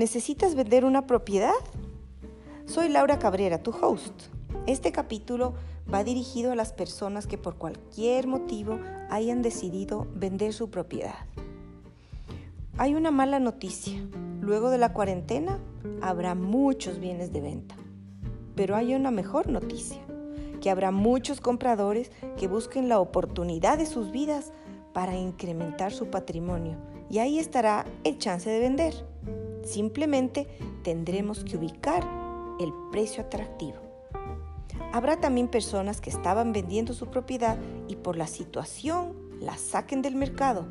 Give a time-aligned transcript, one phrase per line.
[0.00, 1.52] ¿Necesitas vender una propiedad?
[2.64, 4.14] Soy Laura Cabrera, tu host.
[4.66, 5.52] Este capítulo
[5.92, 11.26] va dirigido a las personas que por cualquier motivo hayan decidido vender su propiedad.
[12.78, 14.02] Hay una mala noticia.
[14.40, 15.58] Luego de la cuarentena
[16.00, 17.74] habrá muchos bienes de venta.
[18.54, 20.00] Pero hay una mejor noticia,
[20.62, 24.50] que habrá muchos compradores que busquen la oportunidad de sus vidas
[24.94, 26.78] para incrementar su patrimonio
[27.10, 28.94] y ahí estará el chance de vender.
[29.64, 30.46] Simplemente
[30.82, 32.06] tendremos que ubicar
[32.58, 33.78] el precio atractivo.
[34.92, 40.16] Habrá también personas que estaban vendiendo su propiedad y por la situación la saquen del
[40.16, 40.66] mercado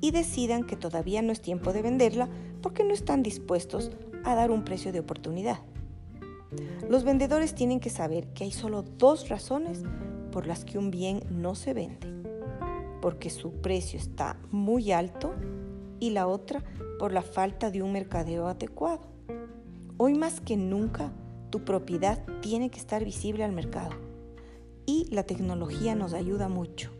[0.00, 2.28] y decidan que todavía no es tiempo de venderla
[2.60, 3.90] porque no están dispuestos
[4.24, 5.58] a dar un precio de oportunidad.
[6.88, 9.82] Los vendedores tienen que saber que hay solo dos razones
[10.30, 12.12] por las que un bien no se vende.
[13.00, 15.34] Porque su precio está muy alto
[16.00, 16.62] y la otra
[16.98, 19.06] por la falta de un mercadeo adecuado.
[19.98, 21.12] Hoy más que nunca,
[21.50, 23.94] tu propiedad tiene que estar visible al mercado
[24.84, 26.90] y la tecnología nos ayuda mucho.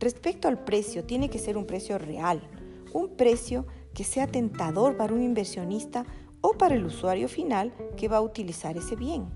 [0.00, 2.42] Respecto al precio, tiene que ser un precio real,
[2.92, 6.04] un precio que sea tentador para un inversionista
[6.40, 9.26] o para el usuario final que va a utilizar ese bien.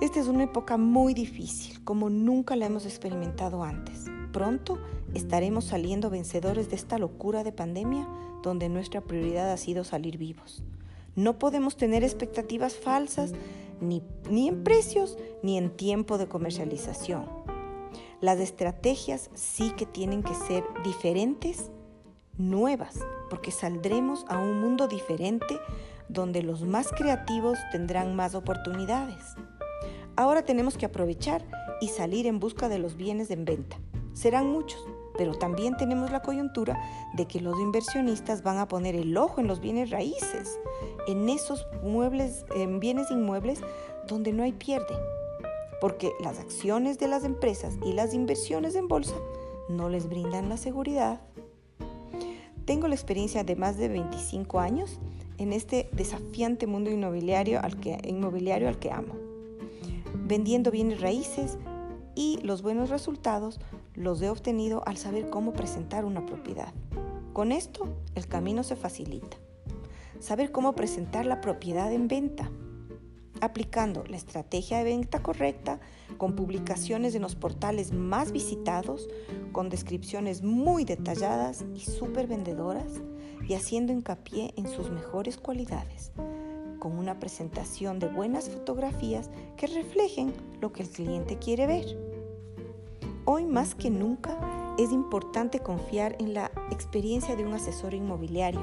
[0.00, 4.06] Esta es una época muy difícil, como nunca la hemos experimentado antes.
[4.32, 4.78] Pronto
[5.14, 8.08] estaremos saliendo vencedores de esta locura de pandemia
[8.42, 10.62] donde nuestra prioridad ha sido salir vivos.
[11.14, 13.32] No podemos tener expectativas falsas
[13.80, 17.26] ni, en precios ni en tiempo de comercialización.
[18.22, 21.70] Las estrategias sí que tienen que ser diferentes,
[22.38, 25.60] nuevas, porque saldremos a un mundo diferente
[26.08, 29.22] donde los más creativos tendrán más oportunidades.
[30.16, 31.44] Ahora tenemos que aprovechar
[31.82, 33.78] y salir en busca de los bienes en venta.
[34.12, 36.80] Serán muchos, pero también tenemos la coyuntura
[37.14, 40.58] de que los inversionistas van a poner el ojo en los bienes raíces,
[41.06, 43.60] en esos muebles, en bienes inmuebles
[44.08, 44.94] donde no hay pierde,
[45.80, 49.14] porque las acciones de las empresas y las inversiones en bolsa
[49.68, 51.20] no les brindan la seguridad.
[52.64, 55.00] Tengo la experiencia de más de 25 años
[55.38, 59.14] en este desafiante mundo inmobiliario al que, inmobiliario al que amo,
[60.14, 61.58] vendiendo bienes raíces
[62.14, 63.60] y los buenos resultados
[63.94, 66.72] los he obtenido al saber cómo presentar una propiedad.
[67.32, 69.36] Con esto, el camino se facilita.
[70.20, 72.50] Saber cómo presentar la propiedad en venta,
[73.40, 75.80] aplicando la estrategia de venta correcta,
[76.16, 79.08] con publicaciones en los portales más visitados,
[79.50, 83.00] con descripciones muy detalladas y súper vendedoras,
[83.48, 86.12] y haciendo hincapié en sus mejores cualidades,
[86.82, 91.96] con una presentación de buenas fotografías que reflejen lo que el cliente quiere ver.
[93.24, 98.62] Hoy más que nunca es importante confiar en la experiencia de un asesor inmobiliario,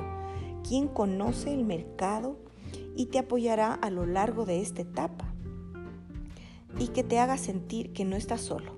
[0.67, 2.35] quien conoce el mercado
[2.93, 5.33] y te apoyará a lo largo de esta etapa
[6.77, 8.75] y que te haga sentir que no estás solo.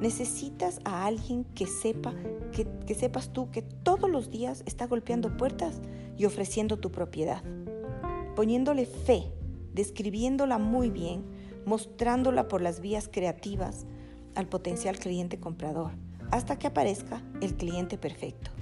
[0.00, 2.14] Necesitas a alguien que sepa,
[2.52, 5.82] que, sepas tú que todos los días está golpeando puertas
[6.16, 7.42] y ofreciendo tu propiedad,
[8.38, 9.24] poniéndole fe,
[9.74, 11.24] describiéndola muy bien,
[11.66, 13.84] mostrándola por las vías creativas,
[14.36, 15.90] al potencial cliente comprador
[16.30, 18.52] hasta que aparezca el cliente perfecto.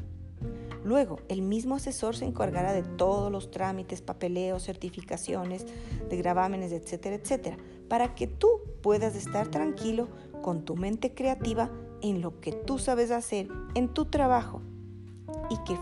[0.82, 5.66] Luego, el mismo asesor se encargará de todos los trámites, papeleos, certificaciones,
[6.08, 8.48] de gravámenes, etcétera, etcétera, para que tú
[8.82, 10.08] puedas estar tranquilo
[10.40, 11.70] con tu mente creativa
[12.00, 14.62] en lo que tú sabes hacer en tu trabajo
[15.50, 15.78] y que,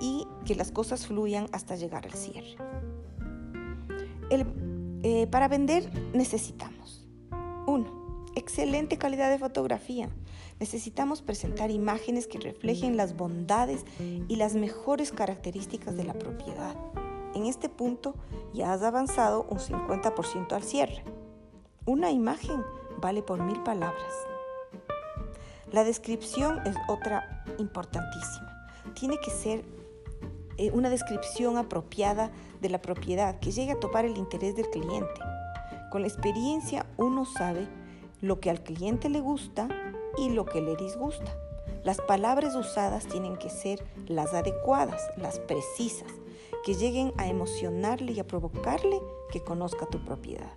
[0.00, 2.56] y, que las cosas fluyan hasta llegar al cierre.
[4.30, 7.08] Eh, para vender necesitamos,
[7.66, 10.08] uno, excelente calidad de fotografía.
[10.60, 16.76] Necesitamos presentar imágenes que reflejen las bondades y las mejores características de la propiedad.
[17.34, 18.14] En este punto
[18.52, 21.02] ya has avanzado un 50% al cierre.
[21.86, 22.62] Una imagen
[23.00, 24.12] vale por mil palabras.
[25.72, 28.68] La descripción es otra importantísima.
[28.94, 29.64] Tiene que ser
[30.60, 32.30] eh, una descripción apropiada
[32.60, 35.08] de la propiedad que llegue a topar el interés del cliente.
[35.90, 37.66] Con la experiencia uno sabe
[38.20, 39.68] lo que al cliente le gusta
[40.18, 41.34] y lo que le disgusta.
[41.82, 46.12] Las palabras usadas tienen que ser las adecuadas, las precisas,
[46.62, 49.00] que lleguen a emocionarle y a provocarle
[49.32, 50.52] que conozca tu propiedad.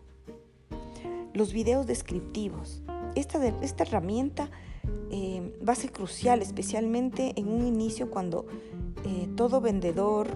[1.34, 2.82] Los videos descriptivos.
[3.16, 4.52] Esta, esta herramienta
[5.12, 8.46] eh, va a ser crucial, especialmente en un inicio cuando
[9.06, 10.28] eh, todo vendedor,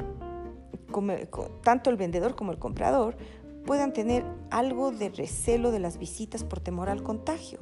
[1.64, 3.18] tanto el vendedor como el comprador,
[3.66, 7.60] puedan tener algo de recelo de las visitas por temor al contagio.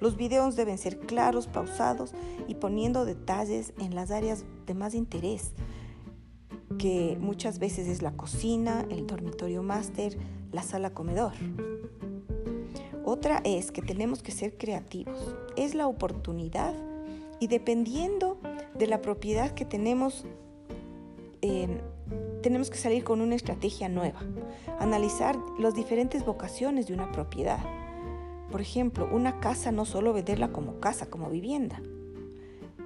[0.00, 2.12] Los videos deben ser claros, pausados
[2.48, 5.52] y poniendo detalles en las áreas de más interés.
[6.78, 10.18] que muchas veces es la cocina, el dormitorio máster,
[10.50, 11.32] la sala comedor.
[13.04, 15.36] Otra es que tenemos que ser creativos.
[15.56, 16.74] Es la oportunidad
[17.38, 18.38] y dependiendo
[18.78, 20.24] de la propiedad que tenemos,
[21.42, 21.80] eh,
[22.42, 24.20] tenemos que salir con una estrategia nueva.
[24.78, 27.60] Analizar las diferentes vocaciones de una propiedad.
[28.50, 31.80] Por ejemplo, una casa no solo venderla como casa, como vivienda,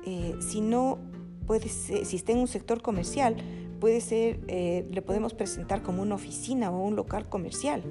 [0.05, 0.99] eh, sino
[1.47, 3.37] puede ser, si está en un sector comercial,
[3.81, 7.83] puede ser, eh, le podemos presentar como una oficina o un local comercial,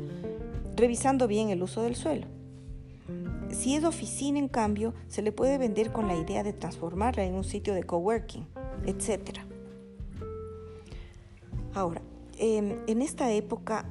[0.75, 2.27] revisando bien el uso del suelo.
[3.49, 7.35] Si es oficina, en cambio, se le puede vender con la idea de transformarla en
[7.35, 8.47] un sitio de coworking,
[8.85, 9.39] etc.
[11.73, 12.01] Ahora,
[12.37, 13.85] em, en esta época,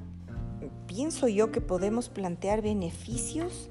[0.86, 3.70] pienso yo que podemos plantear beneficios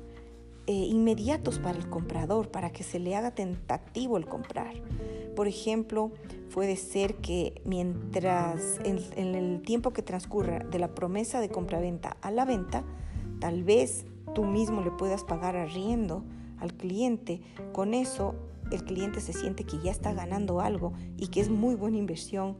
[0.67, 4.73] eh, inmediatos para el comprador, para que se le haga tentativo el comprar.
[5.35, 6.11] Por ejemplo,
[6.51, 12.31] puede ser que mientras en, el tiempo que transcurra de la promesa de compraventa a
[12.31, 12.83] la venta,
[13.39, 14.05] tal vez
[14.35, 16.23] tú mismo le puedas pagar arriendo
[16.59, 17.41] al cliente.
[17.73, 18.35] Con eso
[18.71, 22.55] el cliente se siente que ya está ganando algo y que es muy buena inversión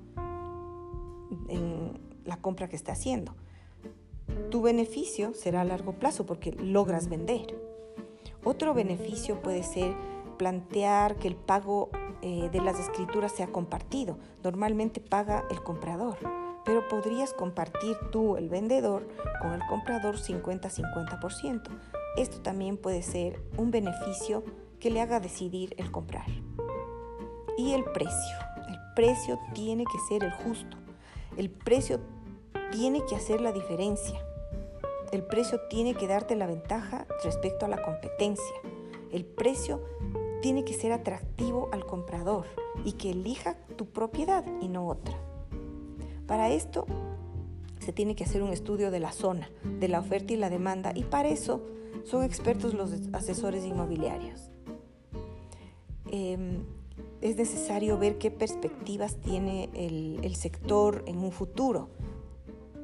[1.50, 3.36] en la compra que está haciendo.
[4.50, 7.56] Tu beneficio será a largo plazo porque logras vender.
[8.44, 9.94] Otro beneficio puede ser
[10.38, 11.90] plantear que el pago
[12.22, 14.18] eh, de las escrituras sea compartido.
[14.44, 16.18] Normalmente paga el comprador,
[16.66, 19.08] pero podrías compartir tú, el vendedor,
[19.42, 21.62] con el comprador 50-50%.
[22.18, 24.44] Esto también puede ser un beneficio
[24.80, 26.26] que le haga decidir el comprar.
[27.58, 28.38] Y el precio.
[28.68, 30.78] El precio tiene que ser el justo.
[31.38, 32.00] El precio
[32.72, 34.20] tiene que hacer la diferencia.
[35.12, 38.56] El precio tiene que darte la ventaja respecto a la competencia.
[39.12, 39.82] El precio
[40.42, 42.46] tiene que ser atractivo al comprador
[42.84, 45.18] y que elija tu propiedad y no otra.
[46.28, 46.86] Para esto
[47.80, 49.50] se tiene que hacer un estudio de la zona,
[49.80, 51.62] de la oferta y la demanda y para eso
[52.04, 54.50] son expertos los asesores inmobiliarios.
[56.12, 56.64] Em,
[57.22, 61.90] es necesario ver qué perspectivas tiene el, el sector en un futuro.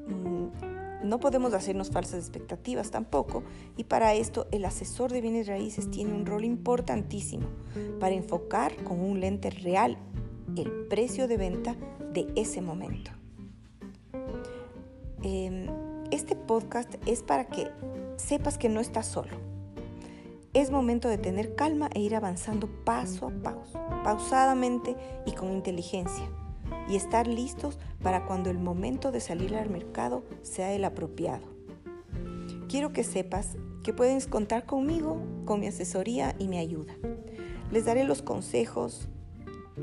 [0.07, 3.43] Mm, no podemos hacernos falsas expectativas tampoco
[3.75, 7.47] y para esto el asesor de bienes raíces tiene un rol importantísimo
[7.99, 9.97] para enfocar con un lente real
[10.55, 11.75] el precio de venta
[12.13, 13.11] de ese momento.
[15.23, 15.67] Em,
[16.09, 17.67] este podcast es para que
[18.17, 19.37] sepas que no estás solo.
[20.55, 24.95] Es momento de tener calma e ir avanzando paso a paso, pausadamente
[25.27, 26.27] y con inteligencia
[26.89, 31.45] y estar listos para cuando el momento de salir al mercado sea el apropiado.
[32.67, 36.95] Quiero que sepas que puedes contar conmigo, con mi asesoría y mi ayuda.
[37.71, 39.07] Les daré los consejos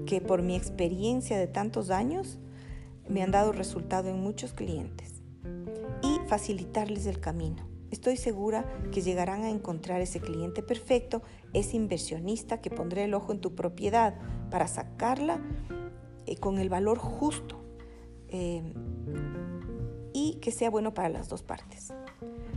[0.05, 2.41] que por mi experiencia de tantos años
[3.09, 5.18] me han dado resultado en muchos clientes
[6.29, 7.67] facilitarles el camino.
[7.91, 11.23] Estoy segura que llegarán a encontrar ese cliente perfecto,
[11.55, 14.15] ese inversionista que pondrá el ojo en tu propiedad
[14.51, 15.41] para sacarla
[16.27, 17.57] eh, con el valor justo
[18.29, 18.75] eh,
[20.13, 21.95] y que sea bueno para las dos partes.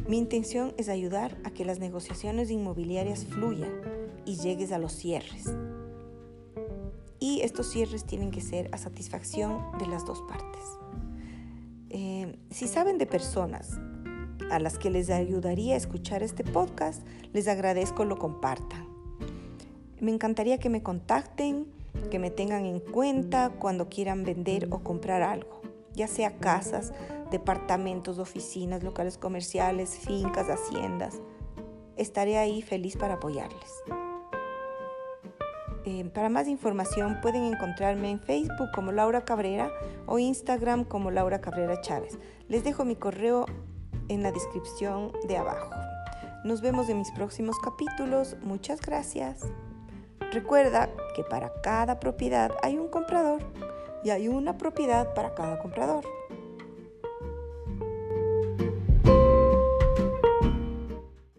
[0.05, 3.71] Mi intención es ayudar a que las negociaciones inmobiliarias fluyan
[4.25, 5.55] y llegues a los cierres.
[7.19, 10.61] Y estos cierres tienen que ser a satisfacción de las dos partes.
[11.93, 13.77] Eh, si saben de personas
[14.49, 18.87] a las que les ayudaría a escuchar este podcast, les agradezco lo compartan.
[19.99, 21.67] Me encantaría que me contacten
[22.09, 25.61] que me tengan en cuenta cuando quieran vender o comprar algo,
[25.93, 26.93] ya sea casas,
[27.29, 31.19] departamentos, oficinas, locales comerciales, fincas, haciendas.
[31.97, 33.69] Estaré ahí feliz para apoyarles.
[35.83, 39.71] Eh, para más información pueden encontrarme en Facebook como Laura Cabrera
[40.05, 42.19] o Instagram como Laura Cabrera Chávez.
[42.47, 43.45] Les dejo mi correo
[44.07, 45.71] en la descripción de abajo.
[46.43, 48.35] Nos vemos en mis próximos capítulos.
[48.43, 49.41] Muchas gracias.
[50.31, 53.41] Recuerda que para cada propiedad hay un comprador
[54.03, 56.05] y hay una propiedad para cada comprador.